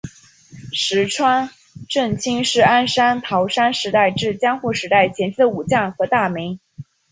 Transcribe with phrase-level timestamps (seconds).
[0.71, 1.51] 石川
[1.87, 6.59] 贞清是安土桃山时代至江户时代前期的武将和大名。